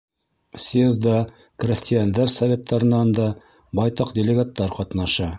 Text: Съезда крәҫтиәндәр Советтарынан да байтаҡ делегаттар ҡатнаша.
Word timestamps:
Съезда 0.61 1.11
крәҫтиәндәр 1.63 2.31
Советтарынан 2.35 3.11
да 3.19 3.27
байтаҡ 3.81 4.15
делегаттар 4.21 4.73
ҡатнаша. 4.79 5.29